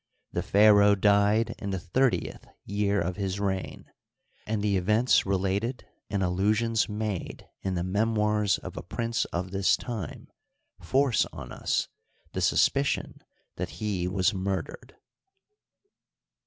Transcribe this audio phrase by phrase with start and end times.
[0.33, 3.85] The pharaoh died in the thirtieth year of his reign,
[4.47, 9.77] and the events related and allusions made in the memoirs of a prince of this
[9.77, 10.27] time
[10.79, 11.87] force on us
[12.33, 13.21] the suspicion
[13.57, 14.95] that he was murdered.